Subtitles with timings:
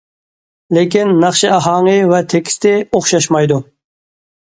[0.77, 3.59] لېكىن، ناخشا ئاھاڭى ۋە تېكىستى ئوخشاشمايدۇ.